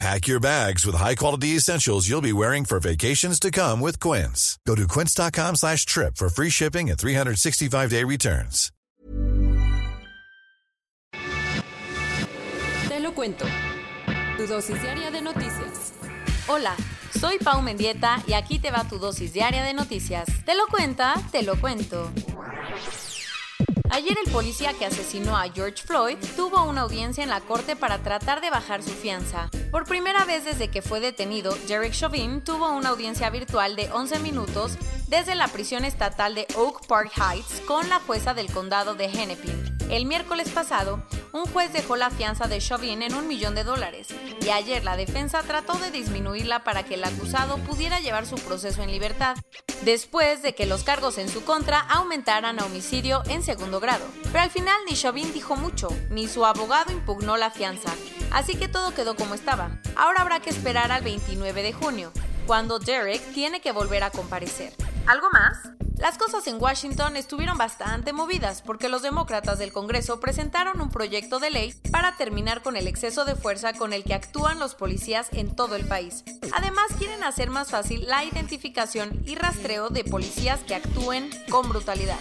[0.00, 4.58] Pack your bags with high-quality essentials you'll be wearing for vacations to come with Quince.
[4.66, 8.70] Go to quince.com slash trip for free shipping and 365-day returns.
[12.88, 13.46] Te lo cuento.
[14.36, 15.92] Tu dosis diaria de noticias.
[16.48, 16.76] Hola,
[17.18, 20.26] soy Pau Mendieta y aquí te va tu dosis diaria de noticias.
[20.44, 21.14] ¿Te lo cuenta?
[21.32, 22.10] Te lo cuento.
[23.94, 28.02] Ayer el policía que asesinó a George Floyd tuvo una audiencia en la corte para
[28.02, 29.48] tratar de bajar su fianza.
[29.70, 34.18] Por primera vez desde que fue detenido, Derek Chauvin tuvo una audiencia virtual de 11
[34.18, 39.04] minutos desde la prisión estatal de Oak Park Heights con la jueza del condado de
[39.04, 39.73] Hennepin.
[39.90, 41.02] El miércoles pasado,
[41.32, 44.08] un juez dejó la fianza de Chauvin en un millón de dólares
[44.40, 48.82] y ayer la defensa trató de disminuirla para que el acusado pudiera llevar su proceso
[48.82, 49.36] en libertad,
[49.82, 54.06] después de que los cargos en su contra aumentaran a homicidio en segundo grado.
[54.24, 57.92] Pero al final ni Chauvin dijo mucho, ni su abogado impugnó la fianza,
[58.32, 59.80] así que todo quedó como estaba.
[59.96, 62.10] Ahora habrá que esperar al 29 de junio,
[62.46, 64.72] cuando Derek tiene que volver a comparecer.
[65.06, 65.58] ¿Algo más?
[65.96, 71.38] Las cosas en Washington estuvieron bastante movidas porque los demócratas del Congreso presentaron un proyecto
[71.38, 75.28] de ley para terminar con el exceso de fuerza con el que actúan los policías
[75.32, 76.24] en todo el país.
[76.52, 82.18] Además, quieren hacer más fácil la identificación y rastreo de policías que actúen con brutalidad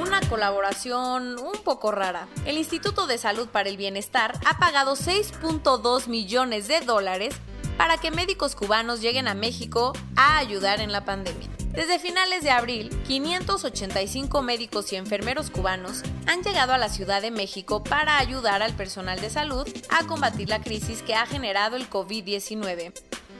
[0.00, 2.26] una colaboración un poco rara.
[2.44, 7.36] El Instituto de Salud para el Bienestar ha pagado 6.2 millones de dólares
[7.76, 11.48] para que médicos cubanos lleguen a México a ayudar en la pandemia.
[11.72, 17.30] Desde finales de abril, 585 médicos y enfermeros cubanos han llegado a la Ciudad de
[17.30, 21.88] México para ayudar al personal de salud a combatir la crisis que ha generado el
[21.88, 22.92] COVID-19.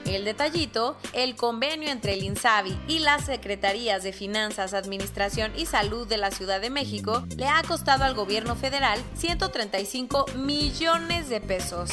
[0.06, 6.08] El detallito, el convenio entre el INSABI y las Secretarías de Finanzas, Administración y Salud
[6.08, 11.90] de la Ciudad de México le ha costado al gobierno federal 135 millones de pesos.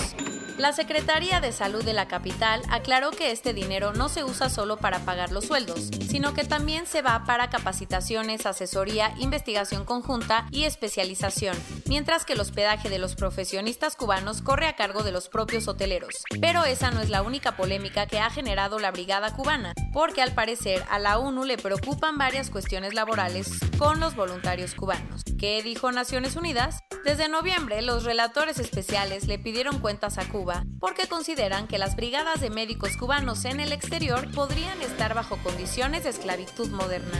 [0.59, 4.75] La Secretaría de Salud de la capital aclaró que este dinero no se usa solo
[4.75, 10.65] para pagar los sueldos, sino que también se va para capacitaciones, asesoría, investigación conjunta y
[10.65, 11.55] especialización,
[11.85, 16.25] mientras que el hospedaje de los profesionistas cubanos corre a cargo de los propios hoteleros.
[16.41, 20.33] Pero esa no es la única polémica que ha generado la Brigada Cubana, porque al
[20.33, 25.23] parecer a la ONU le preocupan varias cuestiones laborales con los voluntarios cubanos.
[25.39, 26.79] ¿Qué dijo Naciones Unidas?
[27.05, 32.41] Desde noviembre, los relatores especiales le pidieron cuentas a Cuba porque consideran que las brigadas
[32.41, 37.17] de médicos cubanos en el exterior podrían estar bajo condiciones de esclavitud moderna.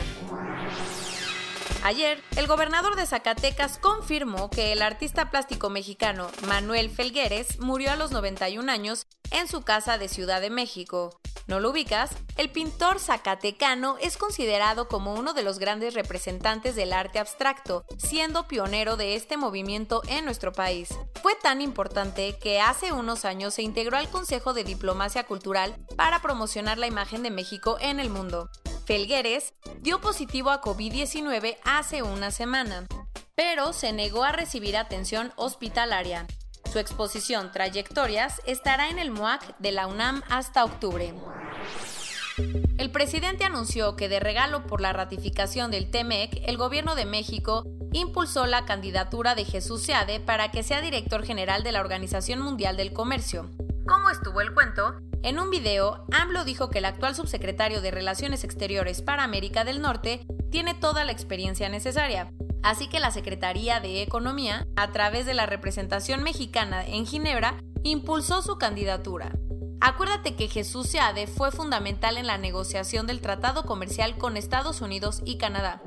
[1.82, 7.96] Ayer, el gobernador de Zacatecas confirmó que el artista plástico mexicano Manuel Felgueres murió a
[7.96, 11.20] los 91 años en su casa de Ciudad de México.
[11.46, 12.12] ¿No lo ubicas?
[12.36, 18.46] El pintor zacatecano es considerado como uno de los grandes representantes del arte abstracto, siendo
[18.46, 20.90] pionero de este movimiento en nuestro país.
[21.22, 26.22] Fue tan importante que hace unos años se integró al Consejo de Diplomacia Cultural para
[26.22, 28.48] promocionar la imagen de México en el mundo.
[28.90, 32.88] Felgueres dio positivo a COVID-19 hace una semana,
[33.36, 36.26] pero se negó a recibir atención hospitalaria.
[36.72, 41.14] Su exposición Trayectorias estará en el MOAC de la UNAM hasta octubre.
[42.78, 47.62] El presidente anunció que de regalo por la ratificación del TEMEC, el gobierno de México
[47.92, 52.76] impulsó la candidatura de Jesús Seade para que sea director general de la Organización Mundial
[52.76, 53.52] del Comercio.
[53.86, 54.96] ¿Cómo estuvo el cuento?
[55.22, 59.82] En un video, AMLO dijo que el actual subsecretario de Relaciones Exteriores para América del
[59.82, 62.32] Norte tiene toda la experiencia necesaria,
[62.62, 68.40] así que la Secretaría de Economía, a través de la representación mexicana en Ginebra, impulsó
[68.40, 69.32] su candidatura.
[69.82, 75.20] Acuérdate que Jesús Seade fue fundamental en la negociación del tratado comercial con Estados Unidos
[75.26, 75.82] y Canadá.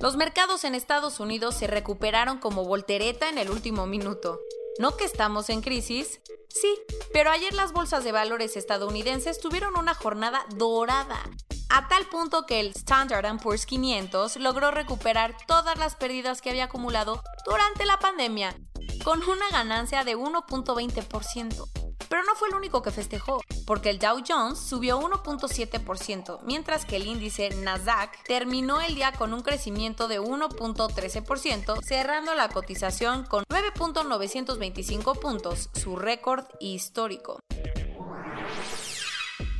[0.00, 4.40] Los mercados en Estados Unidos se recuperaron como voltereta en el último minuto.
[4.78, 6.20] ¿No que estamos en crisis?
[6.48, 6.78] Sí,
[7.12, 11.20] pero ayer las bolsas de valores estadounidenses tuvieron una jornada dorada,
[11.68, 16.64] a tal punto que el Standard Poor's 500 logró recuperar todas las pérdidas que había
[16.64, 18.56] acumulado durante la pandemia,
[19.04, 21.77] con una ganancia de 1.20%.
[22.08, 26.96] Pero no fue el único que festejó, porque el Dow Jones subió 1.7%, mientras que
[26.96, 33.44] el índice Nasdaq terminó el día con un crecimiento de 1.13%, cerrando la cotización con
[33.44, 37.40] 9.925 puntos, su récord histórico.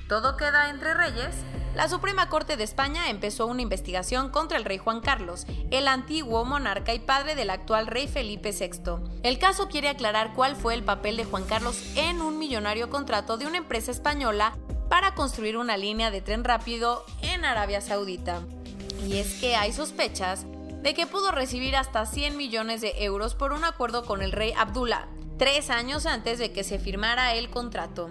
[0.08, 1.34] ¿Todo queda entre reyes?
[1.74, 6.46] La Suprema Corte de España empezó una investigación contra el rey Juan Carlos, el antiguo
[6.46, 9.20] monarca y padre del actual rey Felipe VI.
[9.22, 13.36] El caso quiere aclarar cuál fue el papel de Juan Carlos en un millonario contrato
[13.36, 14.56] de una empresa española
[14.88, 18.40] para construir una línea de tren rápido en Arabia Saudita.
[19.06, 20.46] Y es que hay sospechas
[20.82, 24.54] de que pudo recibir hasta 100 millones de euros por un acuerdo con el rey
[24.56, 25.06] Abdullah,
[25.38, 28.08] tres años antes de que se firmara el contrato.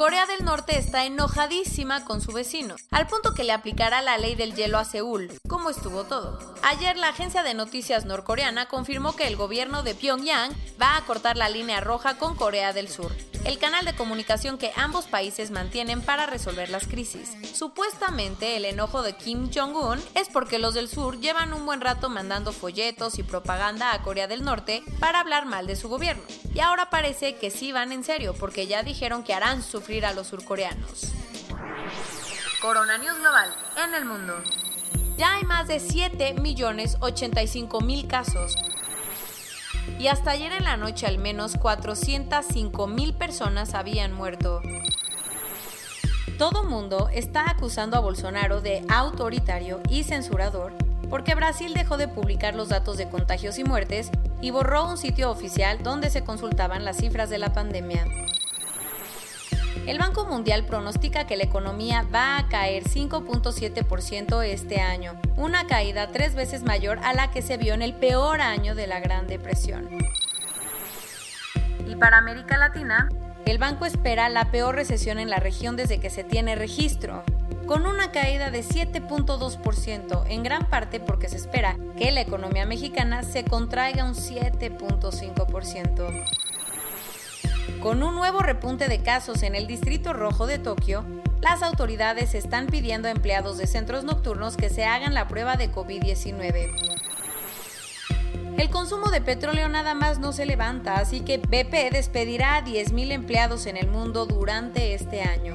[0.00, 4.34] Corea del Norte está enojadísima con su vecino, al punto que le aplicará la ley
[4.34, 5.30] del hielo a Seúl.
[5.46, 6.38] ¿Cómo estuvo todo?
[6.62, 11.36] Ayer la agencia de noticias norcoreana confirmó que el gobierno de Pyongyang va a cortar
[11.36, 13.12] la línea roja con Corea del Sur,
[13.44, 17.36] el canal de comunicación que ambos países mantienen para resolver las crisis.
[17.54, 22.08] Supuestamente el enojo de Kim Jong-un es porque los del sur llevan un buen rato
[22.08, 26.22] mandando folletos y propaganda a Corea del Norte para hablar mal de su gobierno.
[26.54, 30.12] Y ahora parece que sí van en serio porque ya dijeron que harán sufrir a
[30.12, 31.12] los surcoreanos.
[32.60, 33.54] Corona News Global
[33.84, 34.34] en el mundo.
[35.16, 38.54] Ya hay más de 7.085.000 casos.
[39.98, 44.62] Y hasta ayer en la noche al menos 405.000 personas habían muerto.
[46.38, 50.72] Todo mundo está acusando a Bolsonaro de autoritario y censurador
[51.10, 54.10] porque Brasil dejó de publicar los datos de contagios y muertes
[54.40, 58.06] y borró un sitio oficial donde se consultaban las cifras de la pandemia.
[59.86, 66.12] El Banco Mundial pronostica que la economía va a caer 5.7% este año, una caída
[66.12, 69.26] tres veces mayor a la que se vio en el peor año de la Gran
[69.26, 69.88] Depresión.
[71.88, 73.08] Y para América Latina,
[73.46, 77.24] el banco espera la peor recesión en la región desde que se tiene registro,
[77.66, 83.22] con una caída de 7.2%, en gran parte porque se espera que la economía mexicana
[83.22, 86.49] se contraiga un 7.5%.
[87.80, 91.02] Con un nuevo repunte de casos en el Distrito Rojo de Tokio,
[91.40, 95.72] las autoridades están pidiendo a empleados de centros nocturnos que se hagan la prueba de
[95.72, 96.98] COVID-19.
[98.58, 103.12] El consumo de petróleo nada más no se levanta, así que BP despedirá a 10.000
[103.12, 105.54] empleados en el mundo durante este año.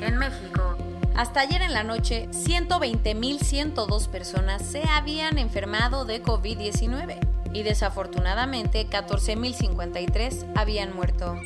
[0.00, 0.78] En México,
[1.14, 10.52] hasta ayer en la noche, 120.102 personas se habían enfermado de COVID-19 y desafortunadamente 14.053
[10.56, 11.40] habían muerto.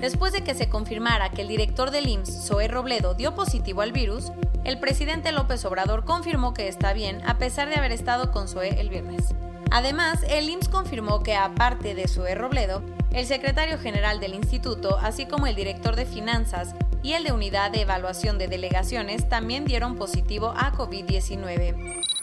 [0.00, 3.92] Después de que se confirmara que el director del IMSS, Zoé Robledo, dio positivo al
[3.92, 4.32] virus,
[4.64, 8.80] el presidente López Obrador confirmó que está bien a pesar de haber estado con Zoé
[8.80, 9.34] el viernes.
[9.70, 12.82] Además, el IMSS confirmó que aparte de Zoé Robledo,
[13.12, 17.72] el secretario general del instituto, así como el director de finanzas y el de unidad
[17.72, 22.15] de evaluación de delegaciones también dieron positivo a COVID-19.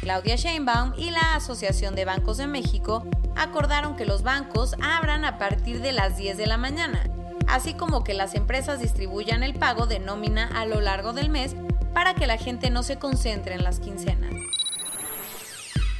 [0.00, 3.06] Claudia Sheinbaum y la Asociación de Bancos de México
[3.36, 7.04] acordaron que los bancos abran a partir de las 10 de la mañana,
[7.46, 11.54] así como que las empresas distribuyan el pago de nómina a lo largo del mes
[11.92, 14.32] para que la gente no se concentre en las quincenas.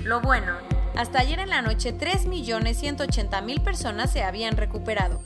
[0.03, 0.55] Lo bueno,
[0.97, 5.21] hasta ayer en la noche 3.180.000 personas se habían recuperado.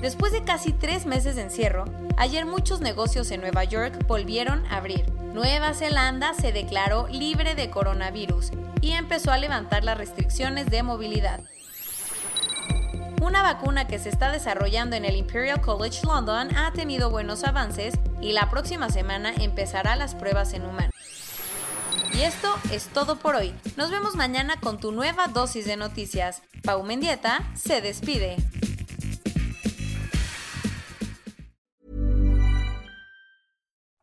[0.00, 1.84] Después de casi tres meses de encierro,
[2.16, 5.21] ayer muchos negocios en Nueva York volvieron a abrir.
[5.32, 8.50] Nueva Zelanda se declaró libre de coronavirus
[8.82, 11.40] y empezó a levantar las restricciones de movilidad.
[13.22, 17.94] Una vacuna que se está desarrollando en el Imperial College London ha tenido buenos avances
[18.20, 20.94] y la próxima semana empezará las pruebas en humanos.
[22.12, 23.54] Y esto es todo por hoy.
[23.76, 26.42] Nos vemos mañana con tu nueva dosis de noticias.
[26.62, 28.36] Pau Mendieta se despide.